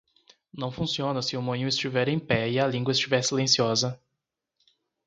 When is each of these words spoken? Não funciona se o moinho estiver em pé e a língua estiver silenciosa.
Não 0.51 0.71
funciona 0.71 1.21
se 1.21 1.37
o 1.37 1.41
moinho 1.43 1.67
estiver 1.67 2.07
em 2.07 2.17
pé 2.17 2.49
e 2.49 2.59
a 2.59 2.65
língua 2.65 2.91
estiver 2.91 3.23
silenciosa. 3.23 4.01